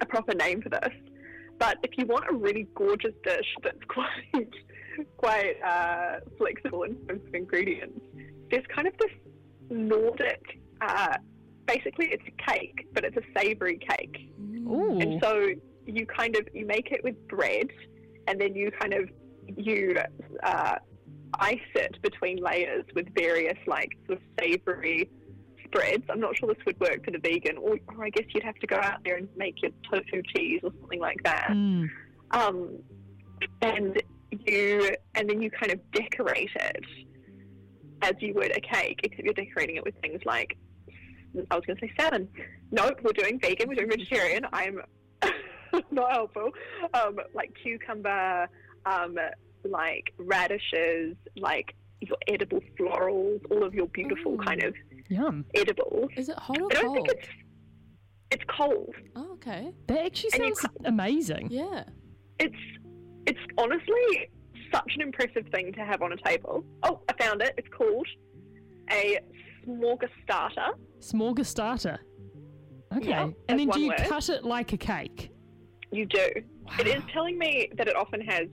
a 0.00 0.06
proper 0.06 0.34
name 0.34 0.60
for 0.62 0.68
this, 0.68 0.92
but 1.58 1.78
if 1.82 1.90
you 1.96 2.06
want 2.06 2.24
a 2.30 2.34
really 2.34 2.66
gorgeous 2.74 3.14
dish 3.24 3.46
that's 3.62 3.82
quite 3.88 4.52
quite 5.16 5.56
uh, 5.64 6.20
flexible 6.36 6.82
in 6.82 6.96
terms 7.06 7.22
of 7.26 7.34
ingredients, 7.34 8.00
there's 8.50 8.66
kind 8.74 8.86
of 8.88 8.94
this 8.98 9.10
Nordic. 9.70 10.60
Uh, 10.80 11.16
basically, 11.66 12.06
it's 12.06 12.24
a 12.26 12.50
cake, 12.50 12.88
but 12.92 13.04
it's 13.04 13.16
a 13.16 13.22
savoury 13.36 13.78
cake. 13.78 14.30
Ooh, 14.40 14.98
And 15.00 15.20
so 15.22 15.48
you 15.86 16.06
kind 16.06 16.36
of 16.36 16.48
you 16.52 16.66
make 16.66 16.90
it 16.92 17.02
with 17.04 17.16
bread, 17.28 17.68
and 18.26 18.40
then 18.40 18.54
you 18.54 18.70
kind 18.70 18.94
of 18.94 19.08
you 19.56 19.96
uh, 20.42 20.76
ice 21.34 21.58
it 21.74 22.00
between 22.02 22.38
layers 22.38 22.84
with 22.94 23.06
various 23.14 23.58
like 23.66 23.90
sort 24.06 24.18
of 24.18 24.24
savoury 24.40 25.10
spreads. 25.68 26.04
I'm 26.10 26.20
not 26.20 26.36
sure 26.36 26.48
this 26.48 26.64
would 26.66 26.78
work 26.80 27.04
for 27.04 27.10
the 27.10 27.18
vegan, 27.18 27.56
or, 27.58 27.78
or 27.88 28.04
I 28.04 28.10
guess 28.10 28.26
you'd 28.34 28.44
have 28.44 28.56
to 28.56 28.66
go 28.66 28.76
out 28.76 29.04
there 29.04 29.16
and 29.16 29.28
make 29.36 29.62
your 29.62 29.70
tofu 29.90 30.22
cheese 30.34 30.60
or 30.62 30.72
something 30.80 31.00
like 31.00 31.22
that. 31.24 31.48
Mm. 31.50 31.88
Um, 32.32 32.78
and 33.62 34.02
you 34.46 34.90
and 35.14 35.28
then 35.28 35.40
you 35.40 35.50
kind 35.50 35.72
of 35.72 35.80
decorate 35.92 36.50
it 36.54 36.84
as 38.02 38.12
you 38.20 38.34
would 38.34 38.56
a 38.56 38.60
cake, 38.60 39.00
except 39.02 39.22
you're 39.24 39.34
decorating 39.34 39.76
it 39.76 39.84
with 39.84 39.94
things 40.00 40.20
like 40.24 40.56
I 41.50 41.56
was 41.56 41.64
going 41.66 41.78
to 41.78 41.86
say 41.86 41.92
salmon. 41.98 42.28
Nope, 42.70 43.00
we're 43.02 43.12
doing 43.12 43.38
vegan. 43.40 43.68
We're 43.68 43.74
doing 43.74 43.90
vegetarian. 43.90 44.46
I'm 44.52 44.80
not 45.90 46.12
helpful. 46.12 46.50
Um, 46.94 47.18
like 47.34 47.52
cucumber, 47.62 48.48
um, 48.86 49.16
like 49.64 50.12
radishes, 50.18 51.16
like 51.36 51.74
your 52.00 52.16
edible 52.28 52.60
florals, 52.78 53.40
all 53.50 53.64
of 53.64 53.74
your 53.74 53.88
beautiful 53.88 54.34
Ooh. 54.34 54.44
kind 54.44 54.62
of 54.62 54.74
yum. 55.08 55.44
edibles. 55.54 56.10
Is 56.16 56.28
it 56.28 56.38
hot 56.38 56.58
or 56.60 56.68
I 56.70 56.74
don't 56.74 56.84
cold? 56.86 56.96
think 56.96 57.08
it's 57.18 57.28
it's 58.30 58.44
cold. 58.56 58.94
Oh, 59.16 59.32
okay. 59.34 59.72
That 59.86 60.04
actually 60.04 60.30
And 60.34 60.44
you 60.44 60.54
sounds 60.54 60.76
amazing. 60.84 61.48
Yeah. 61.50 61.84
It's 62.38 62.54
it's 63.26 63.38
honestly 63.56 64.30
such 64.72 64.92
an 64.96 65.02
impressive 65.02 65.46
thing 65.54 65.72
to 65.72 65.80
have 65.80 66.02
on 66.02 66.12
a 66.12 66.16
table. 66.16 66.64
Oh, 66.82 67.00
I 67.08 67.22
found 67.22 67.40
it. 67.42 67.54
It's 67.56 67.68
called 67.76 68.06
a 68.90 69.18
smörgåstårta. 69.66 70.72
Smörgåstårta. 71.00 71.98
Okay, 72.96 73.08
Yeah, 73.10 73.22
and 73.22 73.34
that's 73.48 73.58
then 73.58 73.58
do 73.58 73.66
one 73.68 73.80
you 73.82 73.88
word. 73.88 73.98
cut 74.08 74.28
it 74.30 74.44
like 74.44 74.72
a 74.72 74.78
cake? 74.78 75.30
You 75.92 76.06
do. 76.06 76.26
It 76.78 76.86
is 76.86 77.02
telling 77.12 77.38
me 77.38 77.70
that 77.76 77.86
it 77.88 77.96
often 77.96 78.20
has 78.22 78.44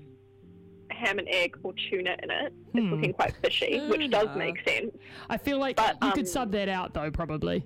ham 0.96 1.20
and 1.20 1.28
egg 1.30 1.56
or 1.64 1.74
tuna 1.90 2.16
in 2.24 2.32
it. 2.32 2.54
It's 2.74 2.86
Hmm. 2.86 2.94
looking 2.94 3.14
quite 3.14 3.34
fishy, 3.44 3.80
which 3.88 4.10
does 4.10 4.36
make 4.36 4.58
sense. 4.68 4.92
I 5.30 5.38
feel 5.38 5.60
like 5.60 5.76
But, 5.76 5.98
you 6.02 6.12
could 6.12 6.20
um, 6.22 6.26
sub 6.26 6.52
that 6.52 6.70
out 6.70 6.94
though, 6.94 7.12
probably. 7.12 7.66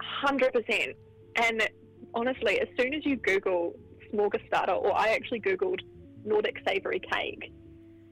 Hundred 0.00 0.52
percent. 0.52 0.96
And 1.36 1.68
honestly, 2.14 2.60
as 2.60 2.68
soon 2.78 2.94
as 2.94 3.04
you 3.04 3.16
Google 3.16 3.74
smörgåstårta, 4.12 4.80
or 4.82 4.92
I 4.96 5.08
actually 5.08 5.40
Googled 5.40 5.80
Nordic 6.24 6.56
savoury 6.66 7.00
cake, 7.00 7.52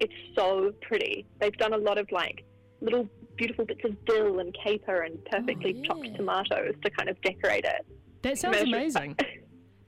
it's 0.00 0.12
so 0.36 0.72
pretty. 0.82 1.26
They've 1.40 1.56
done 1.56 1.72
a 1.72 1.78
lot 1.78 1.98
of 1.98 2.10
like 2.12 2.44
little 2.80 3.08
beautiful 3.36 3.64
bits 3.64 3.80
of 3.84 3.92
dill 4.06 4.38
and 4.40 4.54
caper 4.62 5.02
and 5.02 5.22
perfectly 5.26 5.82
chopped 5.82 6.04
yeah. 6.06 6.16
tomatoes 6.16 6.74
to 6.82 6.90
kind 6.90 7.08
of 7.08 7.20
decorate 7.22 7.64
it. 7.64 7.86
That 8.22 8.38
sounds 8.38 8.60
amazing. 8.60 9.16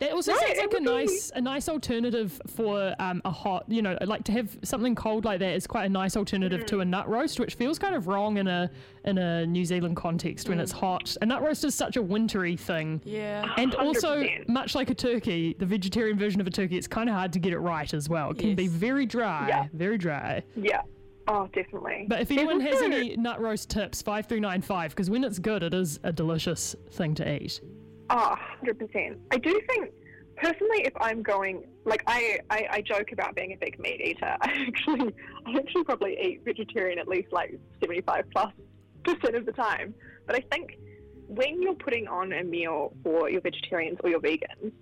That 0.00 0.12
also 0.12 0.30
Right, 0.30 0.40
sounds 0.46 0.58
like 0.58 0.66
a 0.66 0.76
would 0.76 0.84
be- 0.84 0.90
nice, 0.90 1.32
a 1.34 1.40
nice 1.40 1.68
alternative 1.68 2.40
for 2.46 2.94
um, 3.00 3.20
a 3.24 3.30
hot. 3.32 3.64
You 3.66 3.82
know, 3.82 3.98
like 4.02 4.22
to 4.24 4.32
have 4.32 4.56
something 4.62 4.94
cold 4.94 5.24
like 5.24 5.40
that 5.40 5.54
is 5.54 5.66
quite 5.66 5.86
a 5.86 5.88
nice 5.88 6.16
alternative 6.16 6.66
to 6.66 6.80
a 6.80 6.84
Mm. 6.84 6.88
nut 6.90 7.08
roast, 7.08 7.40
which 7.40 7.54
feels 7.56 7.80
kind 7.80 7.96
of 7.96 8.06
wrong 8.06 8.36
in 8.36 8.46
a 8.46 8.70
in 9.04 9.18
a 9.18 9.44
New 9.44 9.64
Zealand 9.64 9.96
context 9.96 10.48
when 10.48 10.60
it's 10.60 10.72
Mm. 10.72 10.78
hot. 10.78 11.16
A 11.20 11.26
nut 11.26 11.42
roast 11.42 11.64
is 11.64 11.74
such 11.74 11.96
a 11.96 12.02
wintry 12.02 12.56
thing, 12.56 13.00
Yeah. 13.04 13.52
and 13.56 13.74
also 13.74 14.18
100%. 14.20 14.48
much 14.48 14.74
like 14.76 14.88
a 14.90 14.94
turkey, 14.94 15.56
the 15.58 15.66
vegetarian 15.66 16.16
version 16.16 16.40
of 16.40 16.46
a 16.46 16.50
turkey, 16.50 16.76
it's 16.76 16.86
kind 16.86 17.08
of 17.08 17.16
hard 17.16 17.32
to 17.32 17.40
get 17.40 17.52
it 17.52 17.58
right 17.58 17.92
as 17.92 18.08
well. 18.08 18.30
It 18.30 18.38
can 18.38 18.54
be 18.54 18.68
very 18.68 19.04
dry, 19.06 19.48
Yeah. 19.48 19.66
very 19.72 19.98
dry. 19.98 20.44
Yeah. 20.54 20.82
Oh, 21.26 21.48
definitely. 21.52 22.06
But 22.08 22.20
if 22.20 22.30
anyone 22.30 22.60
has 22.60 22.80
any 22.82 23.16
nut 23.16 23.40
roast 23.40 23.68
tips, 23.68 24.00
five 24.00 24.26
three 24.26 24.40
nine 24.40 24.62
five, 24.62 24.90
because 24.92 25.10
when 25.10 25.24
it's 25.24 25.38
good, 25.40 25.62
it 25.64 25.74
is 25.74 25.98
a 26.04 26.12
delicious 26.12 26.76
thing 26.92 27.14
to 27.16 27.42
eat. 27.42 27.60
Oh, 28.10 28.36
100%. 28.64 29.18
I 29.32 29.38
do 29.38 29.60
think, 29.68 29.90
personally, 30.36 30.82
if 30.84 30.92
I'm 31.00 31.22
going, 31.22 31.64
like, 31.84 32.02
I, 32.06 32.38
I, 32.50 32.66
I 32.70 32.80
joke 32.80 33.12
about 33.12 33.34
being 33.34 33.52
a 33.52 33.56
big 33.56 33.78
meat 33.78 34.00
eater. 34.02 34.36
I 34.40 34.64
actually, 34.66 35.12
I 35.46 35.52
actually 35.58 35.84
probably 35.84 36.16
eat 36.20 36.42
vegetarian 36.44 36.98
at 36.98 37.08
least 37.08 37.32
like 37.32 37.58
75 37.80 38.24
plus 38.32 38.52
percent 39.04 39.36
of 39.36 39.46
the 39.46 39.52
time. 39.52 39.94
But 40.26 40.36
I 40.36 40.40
think 40.50 40.78
when 41.26 41.62
you're 41.62 41.74
putting 41.74 42.08
on 42.08 42.32
a 42.32 42.42
meal 42.42 42.92
for 43.02 43.28
your 43.30 43.40
vegetarians 43.42 43.98
or 44.02 44.10
your 44.10 44.20
vegans, 44.20 44.72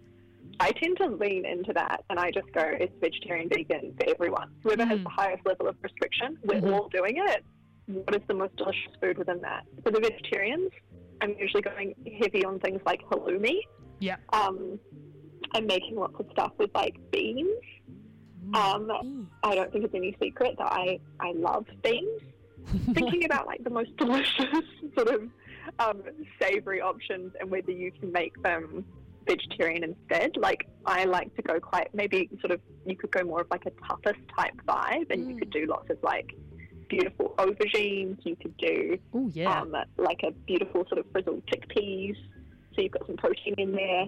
I 0.61 0.71
tend 0.73 0.97
to 0.99 1.07
lean 1.09 1.45
into 1.45 1.73
that 1.75 2.05
and 2.09 2.19
I 2.19 2.31
just 2.31 2.51
go, 2.53 2.63
it's 2.65 2.93
vegetarian, 3.01 3.49
vegan 3.49 3.95
for 3.99 4.09
everyone. 4.09 4.53
Whoever 4.63 4.87
has 4.87 4.99
Mm. 5.01 5.05
the 5.05 5.11
highest 5.11 5.45
level 5.45 5.69
of 5.69 5.77
restriction, 5.83 6.39
we're 6.45 6.61
Mhm. 6.61 6.73
all 6.73 6.89
doing 6.89 7.17
it. 7.17 7.45
What 7.87 8.15
is 8.17 8.23
the 8.27 8.35
most 8.35 8.57
delicious 8.57 8.93
food 9.01 9.19
within 9.19 9.41
that? 9.43 9.65
For 9.85 9.91
the 9.91 10.01
vegetarians, 10.01 10.71
I'm 11.27 11.37
usually 11.39 11.63
going 11.63 11.95
heavy 12.21 12.45
on 12.45 12.61
things 12.61 12.81
like 12.87 13.03
halloumi. 13.11 13.59
Yeah. 13.99 14.17
Um, 14.33 14.79
I'm 15.55 15.67
making 15.67 15.97
lots 15.97 16.15
of 16.21 16.27
stuff 16.33 16.53
with 16.59 16.71
like 16.75 16.95
beans. 17.11 17.49
Um, 18.55 18.87
Mm. 18.87 19.27
I 19.43 19.57
don't 19.57 19.73
think 19.73 19.85
it's 19.85 19.95
any 19.95 20.17
secret 20.23 20.55
that 20.59 20.73
I, 20.73 21.01
I 21.19 21.33
love 21.33 21.67
beans. 21.83 22.21
Thinking 22.95 23.25
about 23.25 23.47
like 23.47 23.63
the 23.65 23.71
most 23.71 23.97
delicious 23.99 24.47
sort 24.95 25.09
of 25.09 25.23
um, 25.81 26.03
savory 26.41 26.81
options 26.81 27.33
and 27.41 27.51
whether 27.51 27.73
you 27.73 27.91
can 27.91 28.13
make 28.13 28.41
them 28.45 28.85
vegetarian 29.27 29.83
instead. 29.83 30.37
Like 30.37 30.69
I 30.85 31.05
like 31.05 31.35
to 31.35 31.43
go 31.43 31.59
quite 31.59 31.89
maybe 31.93 32.29
sort 32.41 32.53
of 32.53 32.61
you 32.87 32.97
could 32.97 33.11
go 33.11 33.25
more 33.25 33.41
of 33.41 33.49
like 33.51 33.67
a 33.67 33.71
tapas 33.73 34.17
type 34.39 34.55
vibe, 34.69 35.11
and 35.11 35.29
you 35.29 35.35
Mm. 35.35 35.39
could 35.41 35.51
do 35.51 35.67
lots 35.67 35.91
of 35.91 35.99
like 36.05 36.33
beautiful 36.89 37.35
aubergines. 37.39 38.19
You 38.25 38.37
could 38.37 38.57
do 38.57 38.99
Oh 39.15 39.31
yeah. 39.33 39.61
um, 39.61 39.75
like 39.97 40.21
a 40.23 40.31
beautiful 40.33 40.85
sort 40.89 40.99
of 40.99 41.11
frizzled 41.13 41.43
chickpeas. 41.47 42.17
So 42.75 42.83
you've 42.83 42.93
got 42.93 43.07
some 43.07 43.17
protein 43.17 43.55
in 43.59 43.73
there. 43.73 44.07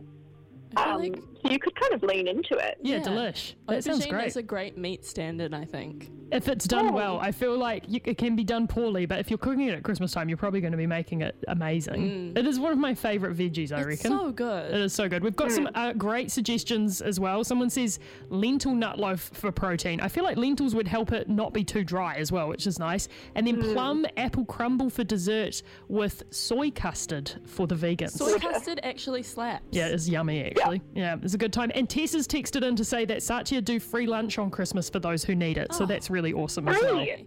I 0.76 0.90
Um, 0.92 1.00
like 1.00 1.16
so 1.44 1.50
you 1.50 1.58
could 1.58 1.74
kind 1.76 1.94
of 1.94 2.02
lean 2.02 2.26
into 2.28 2.54
it. 2.56 2.78
yeah, 2.82 2.96
yeah. 2.96 3.02
delish. 3.02 3.54
That 3.68 3.84
sounds 3.84 4.04
great. 4.06 4.26
is 4.26 4.36
a 4.36 4.42
great 4.42 4.76
meat 4.76 5.04
standard, 5.04 5.54
I 5.54 5.64
think. 5.64 6.10
if 6.30 6.46
it's 6.48 6.66
done 6.66 6.88
Oh. 6.88 6.92
well, 6.92 7.18
I 7.20 7.32
feel 7.32 7.56
like 7.56 7.84
you, 7.88 8.00
it 8.04 8.18
can 8.18 8.36
be 8.36 8.44
done 8.44 8.66
poorly, 8.66 9.06
but 9.06 9.18
if 9.18 9.30
you're 9.30 9.38
cooking 9.38 9.62
it 9.68 9.74
at 9.74 9.82
Christmas 9.82 10.12
time, 10.12 10.28
you're 10.28 10.36
probably 10.36 10.60
going 10.60 10.72
to 10.72 10.76
be 10.78 10.86
making 10.86 11.22
it 11.22 11.36
amazing. 11.48 12.34
It 12.36 12.46
is 12.46 12.58
one 12.60 12.72
of 12.72 12.78
my 12.78 12.94
favorite 12.94 13.36
veggies, 13.36 13.72
I 13.72 13.76
Mm. 13.82 13.92
It's 13.92 14.04
reckon. 14.04 14.18
so 14.18 14.30
good. 14.32 14.74
It 14.74 14.80
is 14.80 14.92
so 14.92 15.08
good. 15.08 15.22
We've 15.22 15.36
got 15.36 15.52
some 15.52 15.68
uh, 15.74 15.92
great 15.94 16.30
suggestions 16.30 17.00
as 17.00 17.18
well. 17.18 17.44
Someone 17.44 17.70
says 17.70 17.98
lentil 18.28 18.74
nut 18.74 18.98
loaf 18.98 19.30
for 19.32 19.50
protein. 19.52 20.00
I 20.00 20.08
feel 20.08 20.24
like 20.24 20.36
lentils 20.36 20.74
would 20.74 20.88
help 20.88 21.12
it 21.12 21.28
not 21.28 21.52
be 21.54 21.64
too 21.64 21.84
dry 21.84 22.16
as 22.16 22.30
well, 22.32 22.48
which 22.48 22.66
is 22.66 22.78
nice. 22.78 23.08
And 23.34 23.46
then 23.46 23.60
plum 23.62 24.04
apple 24.16 24.44
crumble 24.44 24.90
for 24.90 25.04
dessert 25.04 25.62
with 25.88 26.24
soy 26.30 26.70
custard 26.70 27.32
for 27.46 27.66
the 27.66 27.74
vegans. 27.74 28.10
Soy 28.10 28.38
custard 28.38 28.80
actually 28.82 29.22
slaps. 29.22 29.64
Yeah, 29.70 29.86
it's 29.86 30.08
yummy 30.08 30.52
actually. 30.60 30.82
Yeah. 30.94 31.16
it's 31.22 31.34
a 31.34 31.38
good 31.38 31.52
time. 31.52 31.70
And 31.74 31.88
Tess 31.88 32.12
has 32.12 32.26
texted 32.26 32.62
in 32.66 32.76
to 32.76 32.84
say 32.84 33.04
that 33.06 33.22
Satya 33.22 33.60
do 33.60 33.78
free 33.80 34.06
lunch 34.06 34.38
on 34.38 34.50
Christmas 34.50 34.88
for 34.90 34.98
those 34.98 35.24
who 35.24 35.34
need 35.34 35.58
it. 35.58 35.72
So 35.74 35.84
Oh. 35.84 35.86
that's 35.86 36.10
really 36.10 36.32
awesome 36.32 36.68
as 36.68 36.76
well. 36.80 36.96
Free? 36.96 37.26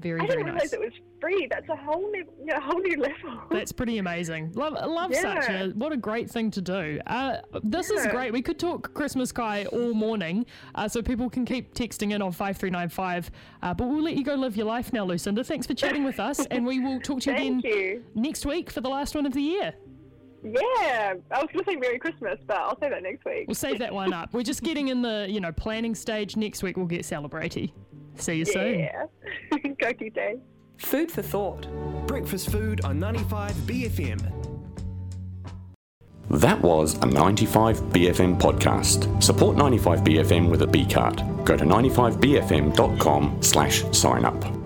Very, 0.00 0.20
I 0.20 0.26
very 0.26 0.38
didn't 0.38 0.44
realize 0.46 0.62
nice. 0.64 0.72
it 0.72 0.80
was 0.80 0.92
free. 1.20 1.46
That's 1.48 1.68
a 1.68 1.76
whole 1.76 2.10
new, 2.10 2.24
a 2.52 2.60
whole 2.60 2.80
new 2.80 2.96
level. 3.00 3.40
That's 3.52 3.70
pretty 3.70 3.98
amazing. 3.98 4.50
Love, 4.56 4.72
love 4.72 5.12
Yeah. 5.12 5.40
Satya. 5.40 5.72
What 5.76 5.92
a 5.92 5.96
great 5.96 6.28
thing 6.28 6.50
to 6.50 6.60
do. 6.60 6.98
Uh, 7.06 7.36
this 7.62 7.88
is 7.88 8.04
great. 8.08 8.32
We 8.32 8.42
could 8.42 8.58
talk 8.58 8.92
Christmas 8.94 9.30
Kai 9.30 9.66
all 9.66 9.94
morning, 9.94 10.44
uh, 10.74 10.88
so 10.88 11.02
people 11.02 11.30
can 11.30 11.44
keep 11.44 11.72
texting 11.72 12.12
in 12.12 12.20
on 12.20 12.32
5395. 12.32 13.30
Uh, 13.62 13.74
but 13.74 13.86
we'll 13.86 14.02
let 14.02 14.16
you 14.16 14.24
go 14.24 14.34
live 14.34 14.56
your 14.56 14.66
life 14.66 14.92
now, 14.92 15.04
Lucinda. 15.04 15.44
Thanks 15.44 15.68
for 15.68 15.74
chatting 15.74 16.02
with 16.02 16.18
us, 16.18 16.44
and 16.46 16.66
we 16.66 16.80
will 16.80 16.98
talk 16.98 17.20
to 17.20 17.30
you 17.30 17.36
again 17.36 17.60
you. 17.62 18.04
next 18.16 18.44
week 18.44 18.70
for 18.70 18.80
the 18.80 18.90
last 18.90 19.14
one 19.14 19.24
of 19.24 19.34
the 19.34 19.42
year. 19.42 19.72
Yeah, 20.44 21.14
I 21.30 21.40
was 21.40 21.48
going 21.52 21.64
to 21.64 21.70
say 21.70 21.76
Merry 21.76 21.98
Christmas, 21.98 22.38
but 22.46 22.56
I'll 22.56 22.78
say 22.80 22.88
that 22.88 23.02
next 23.02 23.24
week. 23.24 23.44
We'll 23.46 23.54
save 23.54 23.78
that 23.78 23.94
one 23.94 24.12
up. 24.12 24.32
We're 24.32 24.42
just 24.42 24.62
getting 24.62 24.88
in 24.88 25.02
the 25.02 25.26
you 25.28 25.40
know 25.40 25.52
planning 25.52 25.94
stage. 25.94 26.36
Next 26.36 26.62
week 26.62 26.76
we'll 26.76 26.86
get 26.86 27.04
celebrating. 27.04 27.70
See 28.16 28.34
you 28.34 28.44
soon. 28.44 28.80
Yeah. 28.80 29.06
Goki 29.52 30.12
day. 30.12 30.36
Food 30.78 31.10
for 31.10 31.22
thought. 31.22 31.66
Breakfast 32.06 32.50
food 32.50 32.84
on 32.84 32.98
95 32.98 33.52
BFM. 33.52 34.42
That 36.30 36.60
was 36.60 36.94
a 36.94 37.06
95BFM 37.06 38.40
podcast. 38.40 39.22
Support 39.22 39.56
95BFM 39.56 40.50
with 40.50 40.62
a 40.62 40.66
B 40.66 40.86
card. 40.86 41.22
Go 41.44 41.56
to 41.56 41.64
95BFM.com 41.64 43.42
slash 43.42 43.84
sign 43.92 44.24
up. 44.24 44.61